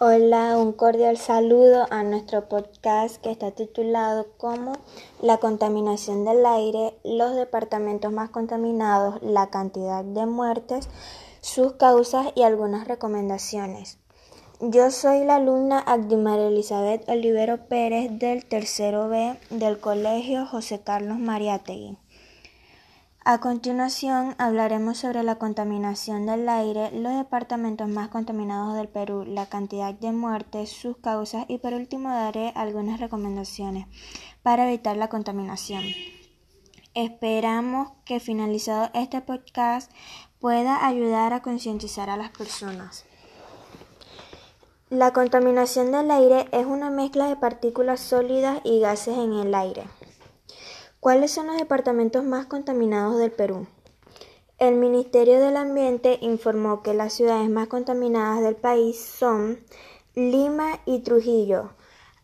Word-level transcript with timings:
Hola, 0.00 0.56
un 0.56 0.72
cordial 0.72 1.18
saludo 1.18 1.86
a 1.90 2.02
nuestro 2.02 2.48
podcast 2.48 3.20
que 3.20 3.30
está 3.30 3.50
titulado 3.50 4.26
como 4.38 4.72
La 5.20 5.36
contaminación 5.36 6.24
del 6.24 6.46
aire, 6.46 6.94
los 7.04 7.36
departamentos 7.36 8.10
más 8.10 8.30
contaminados, 8.30 9.22
la 9.22 9.50
cantidad 9.50 10.02
de 10.02 10.24
muertes, 10.24 10.88
sus 11.42 11.74
causas 11.74 12.28
y 12.34 12.42
algunas 12.42 12.88
recomendaciones. 12.88 13.98
Yo 14.60 14.90
soy 14.90 15.24
la 15.24 15.36
alumna 15.36 15.78
Agdimar 15.78 16.38
Elizabeth 16.38 17.06
Olivero 17.08 17.68
Pérez 17.68 18.18
del 18.18 18.46
tercero 18.46 19.08
B 19.08 19.38
del 19.50 19.78
Colegio 19.78 20.46
José 20.46 20.80
Carlos 20.80 21.18
Mariátegui. 21.18 21.98
A 23.24 23.38
continuación 23.38 24.34
hablaremos 24.38 24.98
sobre 24.98 25.22
la 25.22 25.36
contaminación 25.36 26.26
del 26.26 26.48
aire, 26.48 26.90
los 26.90 27.14
departamentos 27.14 27.88
más 27.88 28.08
contaminados 28.08 28.74
del 28.74 28.88
Perú, 28.88 29.24
la 29.24 29.46
cantidad 29.46 29.94
de 29.94 30.10
muertes, 30.10 30.72
sus 30.72 30.96
causas 30.96 31.44
y 31.46 31.58
por 31.58 31.72
último 31.72 32.08
daré 32.08 32.50
algunas 32.56 32.98
recomendaciones 32.98 33.86
para 34.42 34.66
evitar 34.66 34.96
la 34.96 35.08
contaminación. 35.08 35.84
Esperamos 36.94 37.92
que 38.04 38.18
finalizado 38.18 38.90
este 38.92 39.20
podcast 39.20 39.92
pueda 40.40 40.84
ayudar 40.84 41.32
a 41.32 41.42
concientizar 41.42 42.10
a 42.10 42.16
las 42.16 42.30
personas. 42.30 43.04
La 44.90 45.12
contaminación 45.12 45.92
del 45.92 46.10
aire 46.10 46.48
es 46.50 46.66
una 46.66 46.90
mezcla 46.90 47.28
de 47.28 47.36
partículas 47.36 48.00
sólidas 48.00 48.60
y 48.64 48.80
gases 48.80 49.16
en 49.16 49.32
el 49.34 49.54
aire. 49.54 49.84
¿Cuáles 51.02 51.32
son 51.32 51.48
los 51.48 51.56
departamentos 51.56 52.22
más 52.22 52.46
contaminados 52.46 53.18
del 53.18 53.32
Perú? 53.32 53.66
El 54.60 54.76
Ministerio 54.76 55.40
del 55.40 55.56
Ambiente 55.56 56.16
informó 56.20 56.84
que 56.84 56.94
las 56.94 57.12
ciudades 57.14 57.50
más 57.50 57.66
contaminadas 57.66 58.40
del 58.40 58.54
país 58.54 59.00
son 59.00 59.58
Lima 60.14 60.78
y 60.86 61.00
Trujillo, 61.00 61.70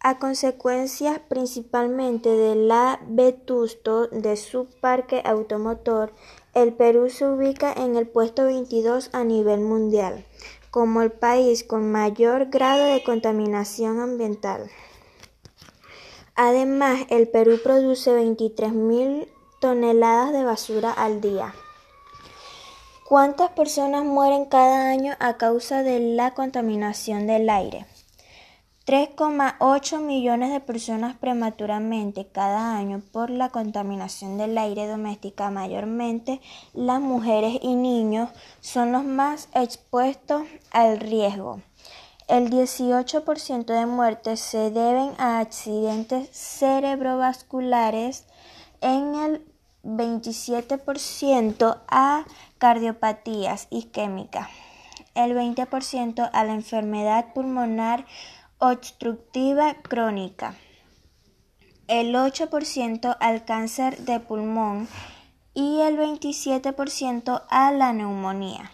a 0.00 0.18
consecuencia 0.18 1.22
principalmente 1.28 2.30
de 2.30 2.56
la 2.56 2.98
vetusto 3.06 4.08
de 4.08 4.36
su 4.36 4.66
parque 4.80 5.22
automotor, 5.24 6.12
el 6.52 6.72
Perú 6.72 7.10
se 7.10 7.28
ubica 7.28 7.72
en 7.72 7.94
el 7.94 8.08
puesto 8.08 8.42
22 8.42 9.10
a 9.12 9.22
nivel 9.22 9.60
mundial, 9.60 10.24
como 10.72 11.00
el 11.00 11.12
país 11.12 11.62
con 11.62 11.92
mayor 11.92 12.46
grado 12.46 12.86
de 12.86 13.04
contaminación 13.04 14.00
ambiental. 14.00 14.68
Además, 16.36 17.02
el 17.10 17.28
Perú 17.28 17.60
produce 17.62 18.10
23.000 18.10 19.28
toneladas 19.60 20.32
de 20.32 20.44
basura 20.44 20.90
al 20.90 21.20
día. 21.20 21.54
¿Cuántas 23.08 23.50
personas 23.50 24.04
mueren 24.04 24.46
cada 24.46 24.90
año 24.90 25.14
a 25.20 25.36
causa 25.36 25.82
de 25.82 26.00
la 26.00 26.34
contaminación 26.34 27.26
del 27.26 27.48
aire? 27.48 27.86
3,8 28.86 30.00
millones 30.00 30.52
de 30.52 30.60
personas 30.60 31.16
prematuramente 31.16 32.26
cada 32.26 32.76
año 32.76 33.00
por 33.12 33.30
la 33.30 33.48
contaminación 33.48 34.36
del 34.36 34.58
aire 34.58 34.86
doméstica, 34.86 35.50
mayormente 35.50 36.40
las 36.74 37.00
mujeres 37.00 37.58
y 37.62 37.76
niños, 37.76 38.28
son 38.60 38.92
los 38.92 39.04
más 39.04 39.48
expuestos 39.54 40.42
al 40.70 40.98
riesgo. 40.98 41.62
El 42.26 42.50
18% 42.50 43.66
de 43.66 43.86
muertes 43.86 44.40
se 44.40 44.70
deben 44.70 45.12
a 45.18 45.40
accidentes 45.40 46.30
cerebrovasculares, 46.32 48.24
en 48.80 49.14
el 49.14 49.46
27% 49.82 51.82
a 51.88 52.24
cardiopatías 52.58 53.66
isquémicas, 53.70 54.48
el 55.14 55.36
20% 55.36 56.30
a 56.32 56.44
la 56.44 56.54
enfermedad 56.54 57.34
pulmonar 57.34 58.06
obstructiva 58.58 59.74
crónica, 59.82 60.54
el 61.88 62.14
8% 62.14 63.16
al 63.20 63.44
cáncer 63.44 63.98
de 63.98 64.20
pulmón. 64.20 64.88
Y 65.56 65.82
el 65.82 65.96
27% 65.96 67.44
a 67.48 67.70
la 67.70 67.92
neumonía. 67.92 68.72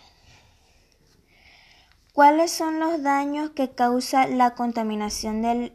¿Cuáles 2.12 2.50
son 2.50 2.80
los 2.80 3.04
daños 3.04 3.50
que 3.50 3.70
causa 3.70 4.26
la 4.26 4.56
contaminación 4.56 5.42
del 5.42 5.72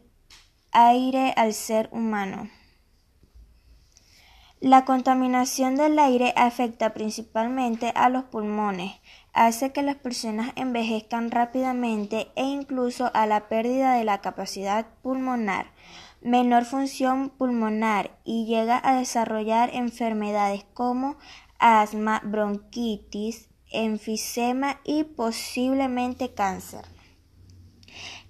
aire 0.70 1.32
al 1.34 1.54
ser 1.54 1.88
humano? 1.92 2.50
La 4.60 4.84
contaminación 4.84 5.76
del 5.76 5.98
aire 5.98 6.34
afecta 6.36 6.92
principalmente 6.92 7.90
a 7.94 8.10
los 8.10 8.24
pulmones, 8.24 8.92
hace 9.32 9.72
que 9.72 9.82
las 9.82 9.96
personas 9.96 10.52
envejezcan 10.56 11.30
rápidamente 11.30 12.30
e 12.36 12.44
incluso 12.44 13.10
a 13.14 13.24
la 13.26 13.48
pérdida 13.48 13.94
de 13.94 14.04
la 14.04 14.20
capacidad 14.20 14.86
pulmonar, 15.02 15.72
menor 16.20 16.66
función 16.66 17.30
pulmonar 17.30 18.18
y 18.24 18.44
llega 18.44 18.78
a 18.84 18.98
desarrollar 18.98 19.70
enfermedades 19.72 20.66
como 20.74 21.16
asma, 21.58 22.20
bronquitis, 22.24 23.48
enfisema 23.70 24.80
y 24.84 25.04
posiblemente 25.04 26.32
cáncer. 26.34 26.84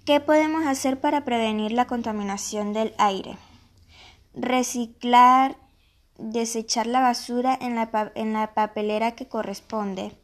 ¿Qué 0.05 0.19
podemos 0.19 0.65
hacer 0.65 0.99
para 0.99 1.25
prevenir 1.25 1.73
la 1.73 1.85
contaminación 1.85 2.73
del 2.73 2.93
aire? 2.97 3.37
Reciclar, 4.33 5.57
desechar 6.17 6.87
la 6.87 7.01
basura 7.01 7.57
en 7.59 7.75
la, 7.75 8.11
en 8.15 8.33
la 8.33 8.53
papelera 8.53 9.11
que 9.15 9.27
corresponde, 9.27 10.17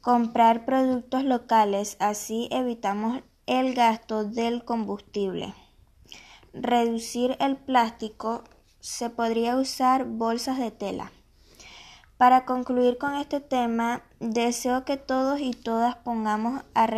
comprar 0.00 0.64
productos 0.64 1.24
locales, 1.24 1.96
así 1.98 2.48
evitamos 2.52 3.22
el 3.46 3.74
gasto 3.74 4.24
del 4.24 4.64
combustible. 4.64 5.54
Reducir 6.52 7.36
el 7.40 7.56
plástico, 7.56 8.44
se 8.80 9.10
podría 9.10 9.56
usar 9.56 10.04
bolsas 10.04 10.58
de 10.58 10.70
tela. 10.70 11.10
Para 12.16 12.46
concluir 12.46 12.96
con 12.96 13.14
este 13.14 13.40
tema, 13.40 14.02
deseo 14.20 14.84
que 14.84 14.96
todos 14.96 15.38
y 15.40 15.50
todas 15.50 15.96
pongamos 15.96 16.62
a 16.74 16.88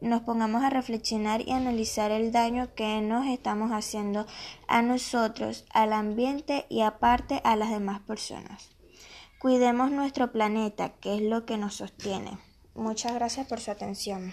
nos 0.00 0.22
pongamos 0.22 0.62
a 0.62 0.70
reflexionar 0.70 1.40
y 1.40 1.50
analizar 1.50 2.10
el 2.10 2.30
daño 2.30 2.74
que 2.74 3.00
nos 3.00 3.26
estamos 3.26 3.72
haciendo 3.72 4.26
a 4.68 4.82
nosotros, 4.82 5.64
al 5.72 5.92
ambiente 5.92 6.66
y 6.68 6.82
aparte 6.82 7.40
a 7.42 7.56
las 7.56 7.70
demás 7.70 8.00
personas. 8.00 8.70
Cuidemos 9.40 9.90
nuestro 9.90 10.30
planeta, 10.30 10.90
que 11.00 11.16
es 11.16 11.22
lo 11.22 11.44
que 11.44 11.56
nos 11.56 11.74
sostiene. 11.74 12.38
Muchas 12.74 13.14
gracias 13.14 13.46
por 13.46 13.60
su 13.60 13.70
atención. 13.70 14.32